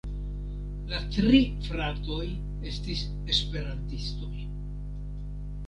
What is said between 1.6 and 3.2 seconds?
fratoj estis